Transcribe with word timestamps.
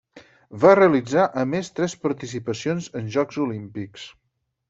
Va 0.61 0.69
realitzar 0.77 1.25
a 1.41 1.43
més 1.49 1.69
tres 1.81 1.95
participacions 2.07 2.89
en 3.01 3.13
Jocs 3.17 3.39
Olímpics. 3.47 4.09